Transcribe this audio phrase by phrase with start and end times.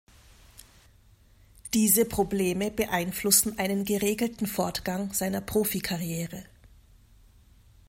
[1.75, 6.43] Diese Probleme beeinflussen einen geregelten Fortgang seiner Profikarriere.